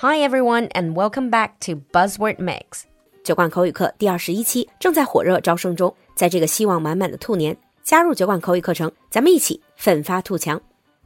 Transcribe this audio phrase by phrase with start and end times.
[0.00, 2.82] Hi everyone, and welcome back to Buzzword Mix.
[3.24, 10.60] 酒馆口语课第二十一期正在火热招生中，在这个希望满满的兔年，加入酒馆口语课程，咱们一起奋发图强。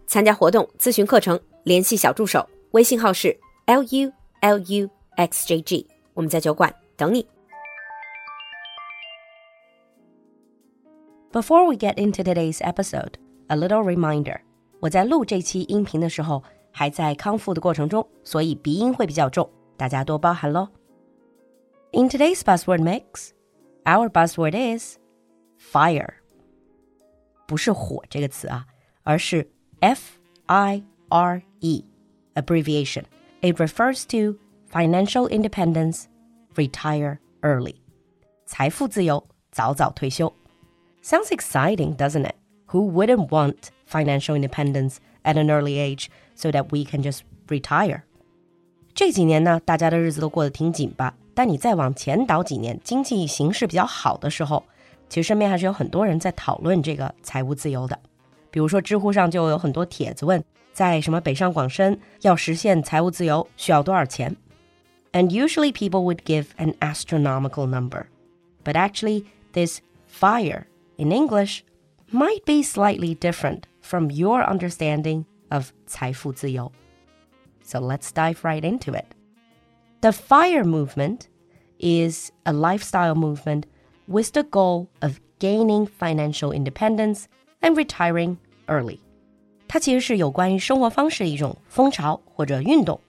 [0.06, 7.26] 参加活动、咨询课程，联系小助手，微信号是 l u l u x j g，我们在酒馆等你。
[11.32, 13.12] Before we get into today's episode,
[13.46, 14.40] a little reminder.
[14.80, 16.42] 我在录这期音频的时候
[16.74, 20.68] 还在康复的过程中，所以鼻音会比较重，大家多包涵喽。
[21.92, 23.30] In today's buzzword mix,
[23.84, 24.98] our buzzword is
[25.59, 26.14] fire.
[27.46, 28.66] 不是火这个词啊，
[29.02, 29.50] 而是
[29.80, 31.84] F I R E
[32.34, 33.04] abbreviation.
[33.40, 34.38] It refers to
[34.70, 36.04] financial independence,
[36.54, 37.77] retire early.
[38.46, 40.32] 财富自由，早早退休。
[41.02, 42.34] Sounds exciting, doesn't it?
[42.68, 48.02] Who wouldn't want financial independence at an early age so that we can just retire.
[48.95, 54.65] 这几年呢，大家的日子都过得挺紧巴，但你再往前倒几年，经济形势比较好的时候，
[55.09, 57.98] 其实身边还是有很多人在讨论这个财务自由的。
[58.51, 64.37] 比如说，知乎上就有很多帖子问，在什么北上广深要实现财务自由需要多少钱？
[65.12, 68.06] And usually people would give an astronomical number,
[68.65, 70.65] but actually this fire
[70.97, 71.61] in English
[72.12, 76.70] might be slightly different from your understanding of 财富自由.
[77.62, 79.06] So let's dive right into it.
[80.01, 81.29] The FIRE movement
[81.79, 83.65] is a lifestyle movement
[84.06, 87.25] with the goal of gaining financial independence
[87.61, 89.01] and retiring early.
[89.69, 93.01] 它其实是有关于生活方式的一种风潮或者运动.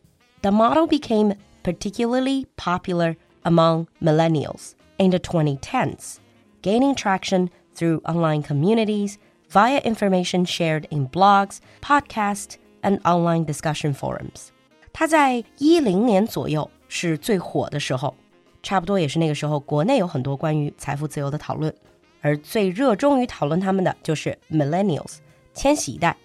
[0.41, 6.17] The model became particularly popular among millennials in the 2010s,
[6.61, 9.15] gaining traction through online communities
[9.49, 14.49] via information shared in blogs, podcasts, and online discussion forums.
[14.93, 18.15] 它在一零年左右是最火的时候，
[18.63, 21.73] 差不多也是那个时候，国内有很多关于财富自由的讨论，
[22.21, 25.17] 而最热衷于讨论他们的就是 millennials
[25.53, 26.15] 千禧一代。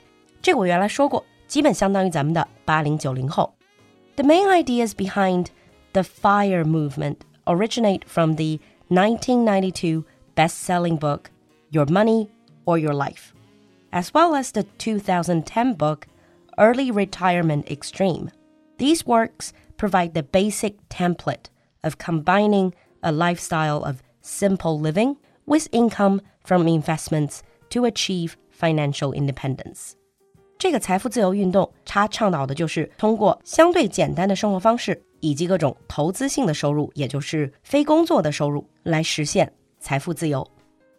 [0.43, 3.55] 这个我原来说过，基本相当于咱们的八零九零后。
[4.17, 5.47] The main ideas behind
[5.93, 10.05] the FIRE movement originate from the 1992
[10.35, 11.31] best-selling book
[11.71, 12.29] Your Money
[12.65, 13.35] or Your Life,
[13.93, 16.07] as well as the 2010 book
[16.59, 18.31] Early Retirement Extreme.
[18.79, 21.51] These works provide the basic template
[21.83, 22.73] of combining
[23.03, 25.17] a lifestyle of simple living
[25.47, 29.93] with income from investments to achieve financial independence.
[30.59, 40.47] 这个财富自由运动，它倡导的就是通过相对简单的生活方式以及各种投资性的收入，也就是非工作的收入，来实现财富自由。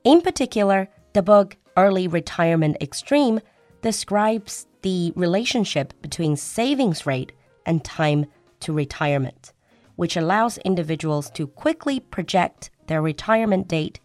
[0.03, 3.41] in particular, the book Early Retirement Extreme
[3.81, 7.31] describes the relationship between savings rate
[7.65, 8.25] and time
[8.61, 9.51] to retirement,
[9.95, 13.99] which allows individuals to quickly project their retirement date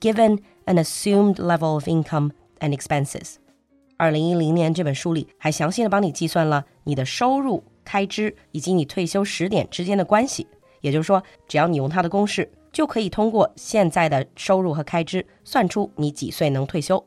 [0.00, 3.36] given an assumed level of income and expenses.
[3.96, 10.46] 二零一零年这本书里还详细的帮你计算了你的收入、开支以及你退休时点之间的关系。
[10.80, 17.04] 也就是说，只要你用它的公式， 就可以通过现在的收入和开支算出你几岁能退休。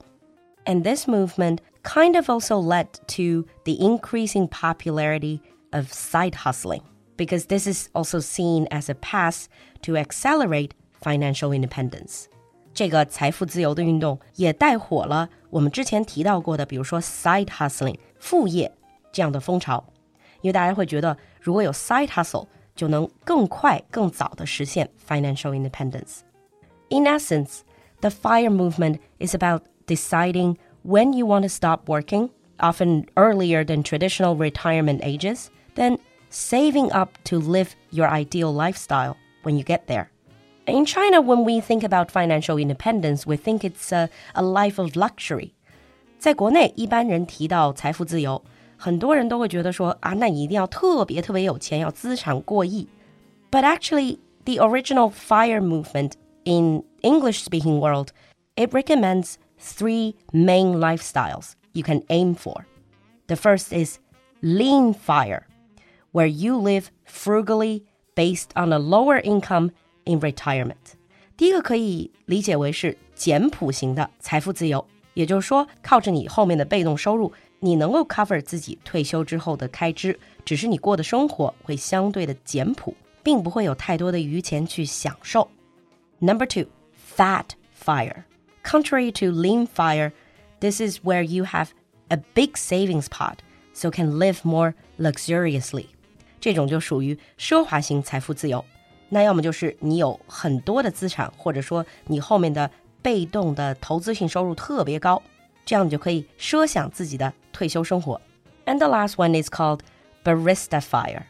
[0.65, 5.39] And this movement kind of also led to the increasing popularity
[5.71, 6.81] of side hustling
[7.17, 9.45] because this is also seen as a path
[9.83, 10.71] to accelerate
[11.01, 12.25] financial independence.
[12.73, 18.71] 这个财富自由的运动也带火了我们之前提到过的，比如说 side hustling 副业
[19.11, 19.83] 这样的风潮，
[20.41, 22.47] 因为大家会觉得如果有 side hustle。
[22.79, 26.19] 就能更快、更早的实现 financial independence.
[26.89, 27.61] In essence,
[28.01, 33.81] the FIRE movement is about deciding when you want to stop working, often earlier than
[33.83, 35.97] traditional retirement ages, then
[36.29, 40.09] saving up to live your ideal lifestyle when you get there.
[40.67, 44.95] In China, when we think about financial independence, we think it's a, a life of
[44.95, 45.51] luxury.
[46.17, 48.41] 在国内，一般人提到财富自由，
[48.79, 52.87] 很多人都会觉得说啊，那你一定要特别特别有钱，要资产过亿。
[53.51, 56.13] But actually, the original FIRE movement
[56.43, 58.09] in English-speaking world,
[58.55, 62.65] it recommends three main lifestyles you can aim for.
[63.27, 63.99] The first is
[64.41, 65.43] lean FIRE,
[66.11, 67.83] where you live frugally
[68.15, 69.71] based on a lower income
[70.03, 70.95] in retirement.
[71.37, 85.48] 第一个可以理解为是简朴型的财富自由，也就是说，靠着你后面的被动收入， 你能够 cover 自己退休之后的开支，只是你过的生活会相对的简朴，并不会有太多的余钱去享受。
[86.18, 86.66] Number two,
[87.16, 87.44] fat
[87.78, 88.24] fire.
[88.64, 90.12] Contrary to lean fire,
[90.60, 91.68] this is where you have
[92.08, 93.36] a big savings pot,
[93.72, 95.86] so can live more luxuriously.
[96.40, 98.64] 这种就属于奢华型财富自由。
[99.08, 102.70] 那要么就是你有很多的资产，或者说你后面的
[103.02, 105.22] 被动的投资性收入特别高，
[105.70, 108.20] 这样你就可以奢想自己的退休生活。
[108.66, 109.82] And the last one is called
[110.24, 111.26] barista fire,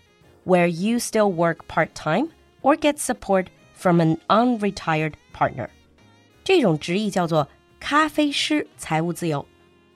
[0.46, 2.28] where you still work part time
[2.62, 5.68] or get support from an unretired partner。
[6.42, 7.48] 这种职业叫做
[7.78, 9.44] 咖啡师财务自由。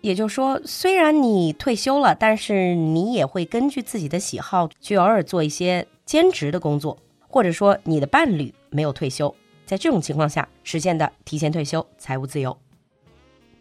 [0.02, 12.54] 也就是说，虽然你退休了，但是你也会根据自己的喜好去偶尔做一些兼职的工作，或者说你的伴侣没有退休，在这种情况下实现的提前退休、财务自由。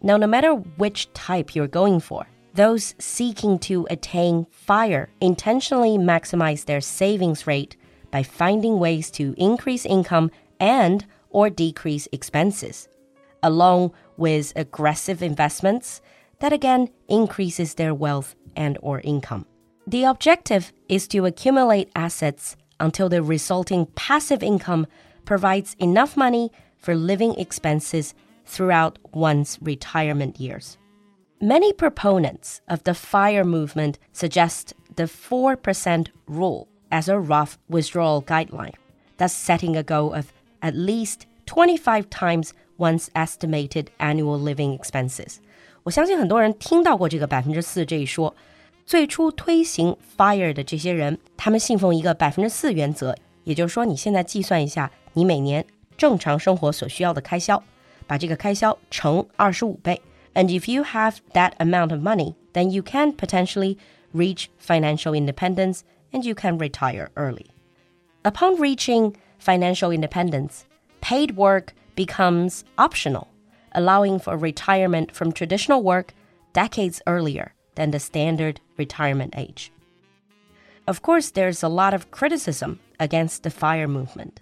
[0.04, 6.66] Now, no matter which type you're going for, those seeking to attain FIRE intentionally maximize
[6.66, 7.74] their savings rate
[8.10, 10.30] by finding ways to increase income
[10.60, 12.86] and or decrease expenses,
[13.42, 16.02] along with aggressive investments
[16.40, 19.46] that again increases their wealth and or income.
[19.86, 24.86] The objective is to accumulate assets until the resulting passive income
[25.24, 28.14] provides enough money for living expenses
[28.45, 30.77] throughout one's retirement years.
[31.41, 38.73] Many proponents of the FIRE movement suggest the 4% rule as a rough withdrawal guideline,
[39.17, 45.37] thus setting a goal of at least 25 times one's estimated annual living expenses.
[45.83, 48.35] 我相信很多人听到过这个百分之四这一说。
[48.85, 55.63] 最初推行 FIRE 的这些人，他们信奉一个百分之四原则，也就是说，你现在计算一下你每年
[55.95, 57.63] 正常生活所需要的开销，
[58.07, 60.01] 把这个开销乘二十五倍。
[60.33, 63.77] And if you have that amount of money, then you can potentially
[64.13, 65.81] reach financial independence
[66.11, 67.47] and you can retire early.
[68.23, 70.65] Upon reaching financial independence,
[71.01, 73.27] paid work becomes optional
[73.73, 76.13] allowing for retirement from traditional work
[76.53, 79.71] decades earlier than the standard retirement age.
[80.87, 84.39] Of course, there's a lot of criticism against the FIRE movement.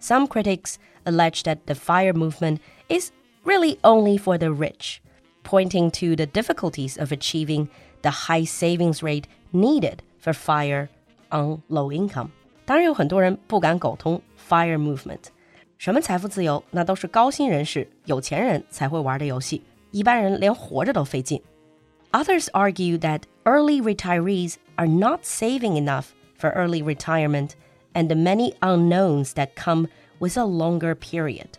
[0.00, 3.10] Some critics allege that the FIRE movement is
[3.44, 5.00] really only for the rich,
[5.42, 7.68] pointing to the difficulties of achieving
[8.02, 10.88] the high savings rate needed for FIRE
[11.30, 12.28] on low income.
[12.64, 15.24] 当然有很多人不敢苟同 FIRE movement，
[15.78, 16.62] 什么财富自由？
[16.70, 21.42] 那都是高薪人士、有钱人才会玩的游戏，一般人连活着都费劲。
[22.12, 26.06] Others argue that early retirees are not saving enough
[26.38, 27.50] for early retirement
[27.92, 29.88] and the many unknowns that come
[30.20, 31.58] with a longer period。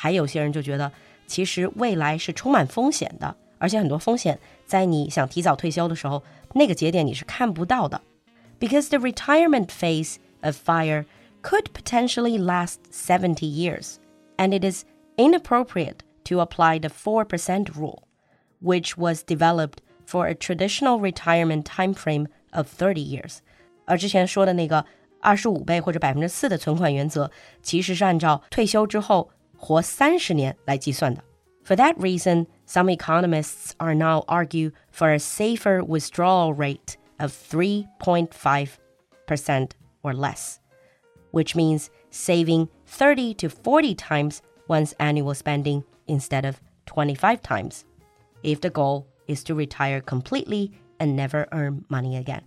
[0.00, 0.90] 还有些人就觉得，
[1.26, 6.22] 其实未来是充满风险的，而且很多风险在你想提早退休的时候，
[6.54, 8.00] 那个节点你是看不到的。
[8.58, 11.04] Because the retirement phase of FIRE
[11.42, 13.96] could potentially last 70 years,
[14.36, 14.84] and it is
[15.16, 18.04] inappropriate to apply the 4% rule,
[18.62, 23.38] which was developed for a traditional retirement time frame of 30 years.
[23.84, 24.84] 而之前说的那个
[25.20, 27.30] 二十五倍或者百分之四的存款原则，
[27.62, 29.30] 其实是按照退休之后
[29.60, 31.22] 活三十年来计算的。
[31.64, 39.70] For that reason, some economists are now argue for a safer withdrawal rate of 3.5%
[40.02, 40.58] or less
[41.36, 47.84] which means saving 30 to 40 times one's annual spending instead of 25 times,
[48.42, 52.40] if the goal is to retire completely and never earn money again.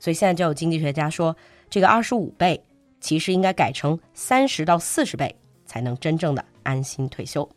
[0.00, 1.36] 所以现在就有经济学家说，
[1.70, 2.60] 这个二十五倍
[3.00, 5.36] 其实应该改成三十到四十倍，
[5.68, 7.48] 才能真正的安心退休。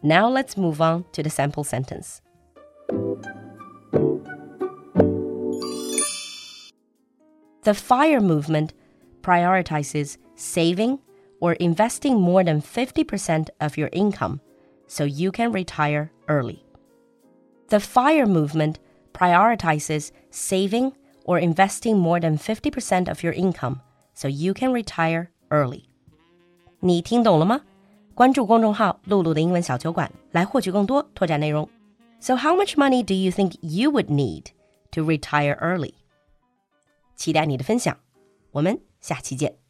[0.00, 2.18] Now let's move on to the sample sentence.
[7.62, 8.70] The FIRE movement
[9.22, 11.00] prioritizes saving
[11.40, 14.40] or investing more than 50% of your income
[14.86, 16.64] so you can retire early.
[17.68, 18.78] The FIRE movement
[19.12, 20.92] prioritizes saving
[21.24, 23.82] or investing more than 50% of your income
[24.14, 25.90] so you can retire early.
[26.85, 27.61] 你听懂了吗？
[28.13, 31.69] 关注公众号“露露的英文小酒馆”来获取更多拓展内容。
[32.19, 34.47] So how much money do you think you would need
[34.91, 35.93] to retire early?
[37.15, 37.97] 期待你的分享，
[38.51, 39.62] 我们下期见。